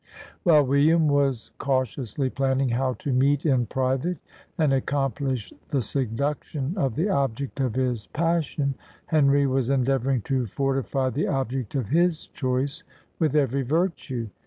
[0.41, 4.17] While William was cautiously planning how to meet in private,
[4.57, 8.73] and accomplish the seduction of the object of his passion,
[9.05, 12.83] Henry was endeavouring to fortify the object of his choice
[13.19, 14.29] with every virtue.